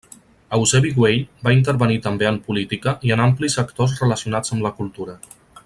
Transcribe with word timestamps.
Eusebi 0.55 0.91
Güell 0.95 1.19
va 1.47 1.53
intervenir 1.57 1.99
també 2.07 2.29
en 2.29 2.41
política 2.47 2.97
i 3.09 3.15
en 3.17 3.23
amplis 3.27 3.59
sectors 3.61 3.95
relacionats 4.05 4.57
amb 4.57 4.69
la 4.69 4.77
cultura. 4.81 5.21